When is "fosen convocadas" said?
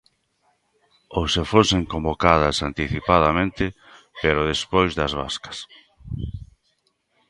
1.51-2.57